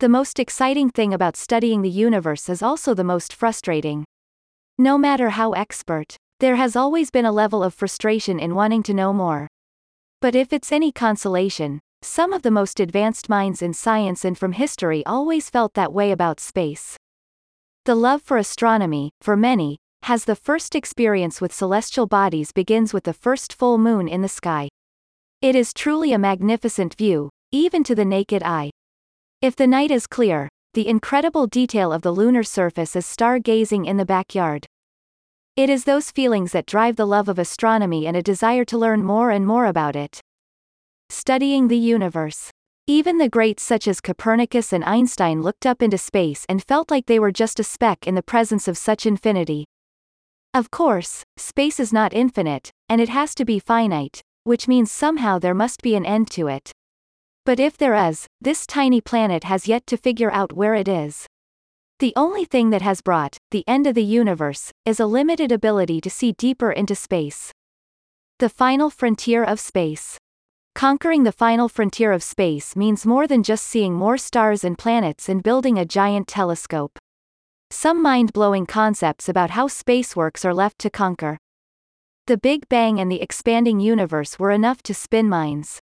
The 0.00 0.08
most 0.08 0.38
exciting 0.38 0.90
thing 0.90 1.12
about 1.12 1.36
studying 1.36 1.82
the 1.82 1.90
universe 1.90 2.48
is 2.48 2.62
also 2.62 2.94
the 2.94 3.02
most 3.02 3.34
frustrating. 3.34 4.04
No 4.78 4.96
matter 4.96 5.30
how 5.30 5.54
expert, 5.54 6.14
there 6.38 6.54
has 6.54 6.76
always 6.76 7.10
been 7.10 7.24
a 7.24 7.32
level 7.32 7.64
of 7.64 7.74
frustration 7.74 8.38
in 8.38 8.54
wanting 8.54 8.84
to 8.84 8.94
know 8.94 9.12
more. 9.12 9.48
But 10.20 10.36
if 10.36 10.52
it's 10.52 10.70
any 10.70 10.92
consolation, 10.92 11.80
some 12.02 12.32
of 12.32 12.42
the 12.42 12.52
most 12.52 12.78
advanced 12.78 13.28
minds 13.28 13.60
in 13.60 13.74
science 13.74 14.24
and 14.24 14.38
from 14.38 14.52
history 14.52 15.04
always 15.04 15.50
felt 15.50 15.74
that 15.74 15.92
way 15.92 16.12
about 16.12 16.38
space. 16.38 16.96
The 17.84 17.96
love 17.96 18.22
for 18.22 18.36
astronomy, 18.36 19.10
for 19.20 19.36
many, 19.36 19.78
has 20.04 20.26
the 20.26 20.36
first 20.36 20.76
experience 20.76 21.40
with 21.40 21.52
celestial 21.52 22.06
bodies 22.06 22.52
begins 22.52 22.94
with 22.94 23.02
the 23.02 23.12
first 23.12 23.52
full 23.52 23.78
moon 23.78 24.06
in 24.06 24.22
the 24.22 24.28
sky. 24.28 24.68
It 25.42 25.56
is 25.56 25.74
truly 25.74 26.12
a 26.12 26.18
magnificent 26.18 26.94
view, 26.94 27.30
even 27.50 27.82
to 27.82 27.96
the 27.96 28.04
naked 28.04 28.44
eye. 28.44 28.70
If 29.40 29.54
the 29.54 29.68
night 29.68 29.92
is 29.92 30.08
clear, 30.08 30.48
the 30.74 30.88
incredible 30.88 31.46
detail 31.46 31.92
of 31.92 32.02
the 32.02 32.10
lunar 32.10 32.42
surface 32.42 32.96
is 32.96 33.06
stargazing 33.06 33.86
in 33.86 33.96
the 33.96 34.04
backyard. 34.04 34.66
It 35.54 35.70
is 35.70 35.84
those 35.84 36.10
feelings 36.10 36.50
that 36.50 36.66
drive 36.66 36.96
the 36.96 37.06
love 37.06 37.28
of 37.28 37.38
astronomy 37.38 38.08
and 38.08 38.16
a 38.16 38.22
desire 38.22 38.64
to 38.64 38.76
learn 38.76 39.04
more 39.04 39.30
and 39.30 39.46
more 39.46 39.66
about 39.66 39.94
it. 39.94 40.20
Studying 41.08 41.68
the 41.68 41.78
universe. 41.78 42.50
Even 42.88 43.18
the 43.18 43.28
greats 43.28 43.62
such 43.62 43.86
as 43.86 44.00
Copernicus 44.00 44.72
and 44.72 44.82
Einstein 44.82 45.40
looked 45.40 45.66
up 45.66 45.82
into 45.82 45.98
space 45.98 46.44
and 46.48 46.64
felt 46.64 46.90
like 46.90 47.06
they 47.06 47.20
were 47.20 47.30
just 47.30 47.60
a 47.60 47.64
speck 47.64 48.08
in 48.08 48.16
the 48.16 48.24
presence 48.24 48.66
of 48.66 48.76
such 48.76 49.06
infinity. 49.06 49.66
Of 50.52 50.72
course, 50.72 51.22
space 51.36 51.78
is 51.78 51.92
not 51.92 52.12
infinite, 52.12 52.72
and 52.88 53.00
it 53.00 53.10
has 53.10 53.36
to 53.36 53.44
be 53.44 53.60
finite, 53.60 54.20
which 54.42 54.66
means 54.66 54.90
somehow 54.90 55.38
there 55.38 55.54
must 55.54 55.80
be 55.80 55.94
an 55.94 56.04
end 56.04 56.28
to 56.32 56.48
it. 56.48 56.72
But 57.48 57.58
if 57.58 57.78
there 57.78 57.94
is, 57.94 58.26
this 58.42 58.66
tiny 58.66 59.00
planet 59.00 59.44
has 59.44 59.66
yet 59.66 59.86
to 59.86 59.96
figure 59.96 60.30
out 60.30 60.52
where 60.52 60.74
it 60.74 60.86
is. 60.86 61.26
The 61.98 62.12
only 62.14 62.44
thing 62.44 62.68
that 62.68 62.82
has 62.82 63.00
brought 63.00 63.38
the 63.52 63.64
end 63.66 63.86
of 63.86 63.94
the 63.94 64.04
universe 64.04 64.70
is 64.84 65.00
a 65.00 65.06
limited 65.06 65.50
ability 65.50 66.02
to 66.02 66.10
see 66.10 66.32
deeper 66.32 66.70
into 66.70 66.94
space. 66.94 67.50
The 68.38 68.50
final 68.50 68.90
frontier 68.90 69.42
of 69.42 69.60
space. 69.60 70.18
Conquering 70.74 71.22
the 71.22 71.32
final 71.32 71.70
frontier 71.70 72.12
of 72.12 72.22
space 72.22 72.76
means 72.76 73.06
more 73.06 73.26
than 73.26 73.42
just 73.42 73.64
seeing 73.64 73.94
more 73.94 74.18
stars 74.18 74.62
and 74.62 74.76
planets 74.76 75.26
and 75.26 75.42
building 75.42 75.78
a 75.78 75.86
giant 75.86 76.28
telescope. 76.28 76.98
Some 77.70 78.02
mind 78.02 78.34
blowing 78.34 78.66
concepts 78.66 79.26
about 79.26 79.52
how 79.52 79.68
space 79.68 80.14
works 80.14 80.44
are 80.44 80.52
left 80.52 80.78
to 80.80 80.90
conquer. 80.90 81.38
The 82.26 82.36
Big 82.36 82.68
Bang 82.68 83.00
and 83.00 83.10
the 83.10 83.22
expanding 83.22 83.80
universe 83.80 84.38
were 84.38 84.50
enough 84.50 84.82
to 84.82 84.92
spin 84.92 85.30
minds. 85.30 85.80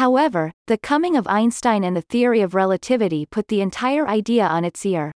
However, 0.00 0.52
the 0.66 0.78
coming 0.78 1.14
of 1.14 1.26
Einstein 1.26 1.84
and 1.84 1.94
the 1.94 2.00
theory 2.00 2.40
of 2.40 2.54
relativity 2.54 3.26
put 3.26 3.48
the 3.48 3.60
entire 3.60 4.08
idea 4.08 4.46
on 4.46 4.64
its 4.64 4.86
ear. 4.86 5.12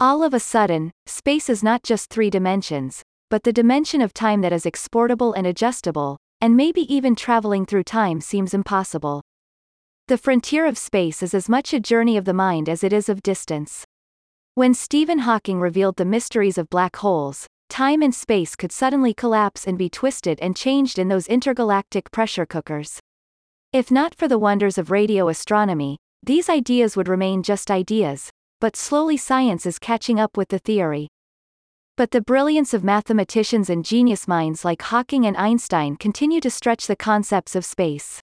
All 0.00 0.22
of 0.22 0.32
a 0.32 0.40
sudden, 0.40 0.90
space 1.04 1.50
is 1.50 1.62
not 1.62 1.82
just 1.82 2.08
three 2.08 2.30
dimensions, 2.30 3.02
but 3.28 3.42
the 3.42 3.52
dimension 3.52 4.00
of 4.00 4.14
time 4.14 4.40
that 4.40 4.54
is 4.54 4.64
exportable 4.64 5.34
and 5.34 5.46
adjustable, 5.46 6.16
and 6.40 6.56
maybe 6.56 6.90
even 6.90 7.14
traveling 7.14 7.66
through 7.66 7.82
time 7.82 8.22
seems 8.22 8.54
impossible. 8.54 9.20
The 10.08 10.16
frontier 10.16 10.64
of 10.64 10.78
space 10.78 11.22
is 11.22 11.34
as 11.34 11.50
much 11.50 11.74
a 11.74 11.78
journey 11.78 12.16
of 12.16 12.24
the 12.24 12.32
mind 12.32 12.70
as 12.70 12.82
it 12.82 12.94
is 12.94 13.10
of 13.10 13.22
distance. 13.22 13.84
When 14.54 14.72
Stephen 14.72 15.18
Hawking 15.28 15.60
revealed 15.60 15.96
the 15.96 16.06
mysteries 16.06 16.56
of 16.56 16.70
black 16.70 16.96
holes, 16.96 17.46
time 17.68 18.00
and 18.00 18.14
space 18.14 18.56
could 18.56 18.72
suddenly 18.72 19.12
collapse 19.12 19.66
and 19.66 19.76
be 19.76 19.90
twisted 19.90 20.40
and 20.40 20.56
changed 20.56 20.98
in 20.98 21.08
those 21.08 21.26
intergalactic 21.26 22.10
pressure 22.12 22.46
cookers. 22.46 22.98
If 23.76 23.90
not 23.90 24.14
for 24.14 24.26
the 24.26 24.38
wonders 24.38 24.78
of 24.78 24.90
radio 24.90 25.28
astronomy, 25.28 25.98
these 26.22 26.48
ideas 26.48 26.96
would 26.96 27.08
remain 27.08 27.42
just 27.42 27.70
ideas, 27.70 28.30
but 28.58 28.74
slowly 28.74 29.18
science 29.18 29.66
is 29.66 29.78
catching 29.78 30.18
up 30.18 30.38
with 30.38 30.48
the 30.48 30.58
theory. 30.58 31.08
But 31.94 32.10
the 32.10 32.22
brilliance 32.22 32.72
of 32.72 32.82
mathematicians 32.82 33.68
and 33.68 33.84
genius 33.84 34.26
minds 34.26 34.64
like 34.64 34.80
Hawking 34.80 35.26
and 35.26 35.36
Einstein 35.36 35.96
continue 35.96 36.40
to 36.40 36.50
stretch 36.50 36.86
the 36.86 36.96
concepts 36.96 37.54
of 37.54 37.66
space. 37.66 38.18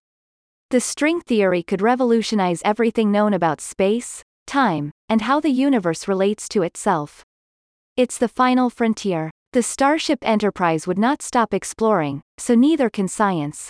The 0.72 0.80
string 0.80 1.22
theory 1.22 1.62
could 1.62 1.84
revolutionize 1.84 2.64
everything 2.66 3.12
known 3.12 3.32
about 3.32 3.62
space, 3.62 4.24
time, 4.48 4.90
and 5.08 5.22
how 5.22 5.40
the 5.40 5.52
universe 5.52 6.08
relates 6.08 6.50
to 6.50 6.64
itself. 6.64 7.24
It's 7.96 8.18
the 8.18 8.28
final 8.28 8.72
frontier. 8.72 9.30
The 9.52 9.62
Starship 9.62 10.18
Enterprise 10.24 10.88
would 10.88 10.98
not 10.98 11.22
stop 11.22 11.54
exploring, 11.54 12.24
so 12.40 12.56
neither 12.56 12.90
can 12.90 13.08
science. 13.08 13.70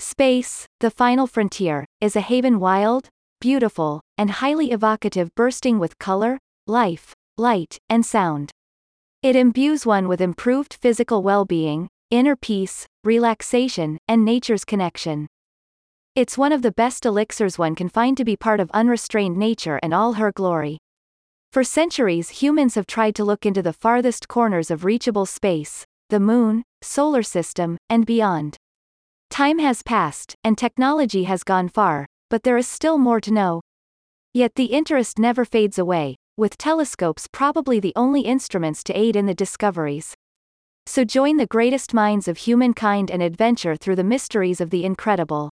Space, 0.00 0.66
the 0.80 0.90
final 0.90 1.26
frontier, 1.26 1.86
is 2.00 2.16
a 2.16 2.20
haven 2.20 2.58
wild, 2.58 3.08
beautiful, 3.40 4.00
and 4.18 4.30
highly 4.30 4.72
evocative 4.72 5.34
bursting 5.34 5.78
with 5.78 5.98
color, 5.98 6.38
life, 6.66 7.14
light, 7.36 7.78
and 7.88 8.04
sound. 8.04 8.50
It 9.22 9.36
imbues 9.36 9.86
one 9.86 10.08
with 10.08 10.20
improved 10.20 10.74
physical 10.74 11.22
well-being, 11.22 11.88
inner 12.10 12.36
peace, 12.36 12.86
relaxation, 13.04 13.98
and 14.08 14.24
nature's 14.24 14.64
connection. 14.64 15.28
It's 16.14 16.38
one 16.38 16.52
of 16.52 16.62
the 16.62 16.72
best 16.72 17.06
elixirs 17.06 17.58
one 17.58 17.74
can 17.74 17.88
find 17.88 18.16
to 18.16 18.24
be 18.24 18.36
part 18.36 18.60
of 18.60 18.70
unrestrained 18.72 19.36
nature 19.36 19.78
and 19.82 19.94
all 19.94 20.14
her 20.14 20.32
glory. 20.32 20.78
For 21.52 21.62
centuries 21.62 22.42
humans 22.42 22.74
have 22.74 22.86
tried 22.86 23.14
to 23.14 23.24
look 23.24 23.46
into 23.46 23.62
the 23.62 23.72
farthest 23.72 24.26
corners 24.26 24.70
of 24.70 24.84
reachable 24.84 25.26
space, 25.26 25.84
the 26.10 26.20
moon, 26.20 26.64
solar 26.82 27.22
system, 27.22 27.78
and 27.88 28.04
beyond. 28.04 28.56
Time 29.34 29.58
has 29.58 29.82
passed, 29.82 30.36
and 30.44 30.56
technology 30.56 31.24
has 31.24 31.42
gone 31.42 31.68
far, 31.68 32.06
but 32.30 32.44
there 32.44 32.56
is 32.56 32.68
still 32.68 32.98
more 32.98 33.20
to 33.20 33.32
know. 33.32 33.60
Yet 34.32 34.54
the 34.54 34.66
interest 34.66 35.18
never 35.18 35.44
fades 35.44 35.76
away, 35.76 36.14
with 36.36 36.56
telescopes 36.56 37.26
probably 37.32 37.80
the 37.80 37.92
only 37.96 38.20
instruments 38.20 38.84
to 38.84 38.96
aid 38.96 39.16
in 39.16 39.26
the 39.26 39.34
discoveries. 39.34 40.14
So 40.86 41.02
join 41.02 41.36
the 41.36 41.48
greatest 41.48 41.92
minds 41.92 42.28
of 42.28 42.36
humankind 42.36 43.10
and 43.10 43.20
adventure 43.20 43.74
through 43.74 43.96
the 43.96 44.04
mysteries 44.04 44.60
of 44.60 44.70
the 44.70 44.84
incredible 44.84 45.50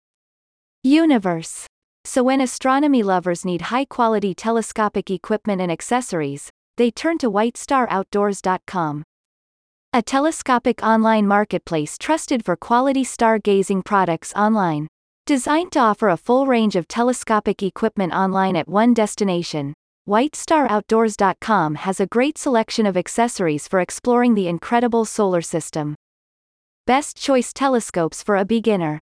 universe. 0.82 1.64
So 2.04 2.24
when 2.24 2.40
astronomy 2.40 3.04
lovers 3.04 3.44
need 3.44 3.70
high-quality 3.70 4.34
telescopic 4.34 5.08
equipment 5.08 5.60
and 5.60 5.70
accessories, 5.70 6.50
they 6.78 6.90
turn 6.90 7.16
to 7.18 7.30
whitestaroutdoors.com. 7.30 9.04
A 9.94 10.02
telescopic 10.02 10.82
online 10.82 11.26
marketplace 11.26 11.96
trusted 11.96 12.44
for 12.44 12.56
quality 12.56 13.04
stargazing 13.04 13.82
products 13.82 14.34
online. 14.36 14.86
Designed 15.24 15.72
to 15.72 15.80
offer 15.80 16.10
a 16.10 16.18
full 16.18 16.44
range 16.44 16.76
of 16.76 16.86
telescopic 16.86 17.62
equipment 17.62 18.12
online 18.12 18.54
at 18.54 18.68
one 18.68 18.92
destination, 18.92 19.72
WhiteStarOutdoors.com 20.06 21.76
has 21.76 22.00
a 22.00 22.06
great 22.06 22.36
selection 22.36 22.84
of 22.84 22.98
accessories 22.98 23.66
for 23.66 23.80
exploring 23.80 24.34
the 24.34 24.46
incredible 24.46 25.06
solar 25.06 25.40
system. 25.40 25.94
Best 26.86 27.16
choice 27.16 27.54
telescopes 27.54 28.22
for 28.22 28.36
a 28.36 28.44
beginner. 28.44 29.00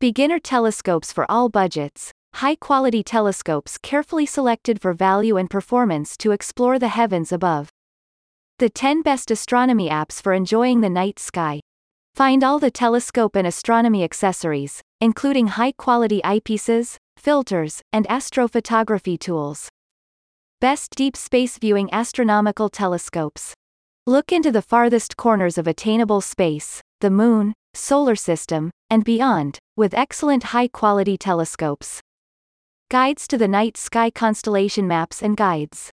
Beginner 0.00 0.40
telescopes 0.40 1.12
for 1.12 1.30
all 1.30 1.48
budgets, 1.48 2.10
high 2.34 2.56
quality 2.56 3.04
telescopes 3.04 3.78
carefully 3.78 4.26
selected 4.26 4.80
for 4.80 4.92
value 4.94 5.36
and 5.36 5.48
performance 5.48 6.16
to 6.16 6.32
explore 6.32 6.80
the 6.80 6.88
heavens 6.88 7.30
above. 7.30 7.68
The 8.60 8.70
10 8.70 9.02
best 9.02 9.32
astronomy 9.32 9.88
apps 9.88 10.22
for 10.22 10.32
enjoying 10.32 10.80
the 10.80 10.88
night 10.88 11.18
sky. 11.18 11.58
Find 12.14 12.44
all 12.44 12.60
the 12.60 12.70
telescope 12.70 13.34
and 13.34 13.48
astronomy 13.48 14.04
accessories, 14.04 14.80
including 15.00 15.48
high 15.48 15.72
quality 15.72 16.20
eyepieces, 16.24 16.96
filters, 17.16 17.82
and 17.92 18.06
astrophotography 18.06 19.18
tools. 19.18 19.68
Best 20.60 20.92
Deep 20.94 21.16
Space 21.16 21.58
Viewing 21.58 21.88
Astronomical 21.92 22.68
Telescopes. 22.68 23.54
Look 24.06 24.30
into 24.30 24.52
the 24.52 24.62
farthest 24.62 25.16
corners 25.16 25.58
of 25.58 25.66
attainable 25.66 26.20
space, 26.20 26.80
the 27.00 27.10
Moon, 27.10 27.54
Solar 27.74 28.14
System, 28.14 28.70
and 28.88 29.02
beyond, 29.02 29.58
with 29.76 29.94
excellent 29.94 30.44
high-quality 30.44 31.18
telescopes. 31.18 32.00
Guides 32.88 33.26
to 33.26 33.36
the 33.36 33.48
Night 33.48 33.76
Sky 33.76 34.10
Constellation 34.10 34.86
Maps 34.86 35.24
and 35.24 35.36
Guides. 35.36 35.90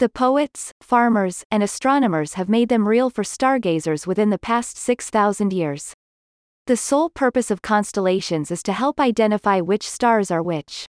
The 0.00 0.08
poets, 0.08 0.72
farmers, 0.80 1.44
and 1.50 1.62
astronomers 1.62 2.32
have 2.32 2.48
made 2.48 2.70
them 2.70 2.88
real 2.88 3.10
for 3.10 3.22
stargazers 3.22 4.06
within 4.06 4.30
the 4.30 4.38
past 4.38 4.78
6,000 4.78 5.52
years. 5.52 5.92
The 6.66 6.78
sole 6.78 7.10
purpose 7.10 7.50
of 7.50 7.60
constellations 7.60 8.50
is 8.50 8.62
to 8.62 8.72
help 8.72 8.98
identify 8.98 9.60
which 9.60 9.86
stars 9.86 10.30
are 10.30 10.42
which. 10.42 10.86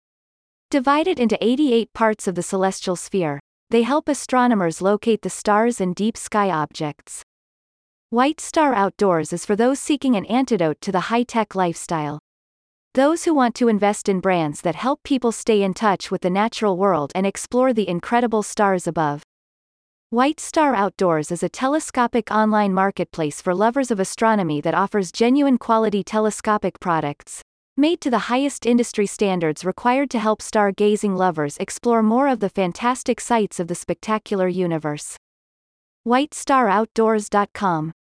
Divided 0.70 1.20
into 1.20 1.38
88 1.42 1.92
parts 1.92 2.26
of 2.26 2.36
the 2.36 2.42
celestial 2.42 2.96
sphere, 2.96 3.42
they 3.70 3.82
help 3.82 4.08
astronomers 4.08 4.82
locate 4.82 5.24
the 5.24 5.30
stars 5.30 5.82
and 5.82 5.94
deep 5.94 6.16
sky 6.16 6.50
objects. 6.50 7.22
White 8.12 8.40
Star 8.40 8.74
Outdoors 8.74 9.34
is 9.34 9.46
for 9.46 9.58
those 9.58 9.82
seeking 9.82 10.16
an 10.16 10.26
antidote 10.28 10.80
to 10.80 10.92
the 10.94 11.12
high-tech 11.12 11.54
lifestyle. 11.54 12.20
Those 12.94 13.26
who 13.26 13.34
want 13.34 13.56
to 13.56 13.68
invest 13.68 14.10
in 14.10 14.20
brands 14.20 14.62
that 14.62 14.76
help 14.76 15.04
people 15.04 15.32
stay 15.32 15.64
in 15.64 15.74
touch 15.74 16.12
with 16.12 16.22
the 16.22 16.30
natural 16.30 16.78
world 16.78 17.12
and 17.16 17.26
explore 17.26 17.74
the 17.74 17.88
incredible 17.88 18.44
stars 18.44 18.88
above. 18.88 19.24
White 20.10 20.40
Star 20.40 20.76
Outdoors 20.76 21.32
is 21.32 21.44
a 21.44 21.50
telescopic 21.50 22.30
online 22.32 22.74
marketplace 22.74 23.42
for 23.42 23.56
lovers 23.56 23.92
of 23.92 24.00
astronomy 24.00 24.60
that 24.62 24.74
offers 24.74 25.12
genuine 25.12 25.58
quality 25.58 26.04
telescopic 26.04 26.80
products, 26.80 27.42
Made 27.78 28.02
to 28.02 28.10
the 28.10 28.28
highest 28.30 28.66
industry 28.66 29.08
standards 29.08 29.64
required 29.64 30.10
to 30.10 30.20
help 30.20 30.42
star-gazing 30.42 31.16
lovers 31.16 31.56
explore 31.58 32.04
more 32.04 32.28
of 32.28 32.42
the 32.42 32.50
fantastic 32.50 33.22
sights 33.22 33.62
of 33.62 33.70
the 33.70 33.76
spectacular 33.76 34.50
universe. 34.50 35.16
WhiteStarOutdoors.com 36.06 37.94